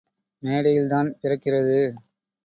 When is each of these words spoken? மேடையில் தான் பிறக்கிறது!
மேடையில் 0.43 0.87
தான் 0.87 1.09
பிறக்கிறது! 1.21 1.77